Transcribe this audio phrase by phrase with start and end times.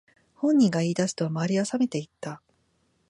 [0.33, 2.41] 本人が言い出すと周りはさめていった